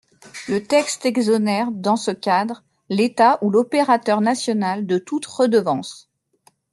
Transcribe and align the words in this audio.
Le 0.47 0.63
texte 0.63 1.05
exonère, 1.05 1.69
dans 1.71 1.95
ce 1.95 2.09
cadre, 2.09 2.63
l’État 2.89 3.37
ou 3.43 3.51
l’opérateur 3.51 4.19
national 4.19 4.87
de 4.87 4.97
toute 4.97 5.27
redevance. 5.27 6.09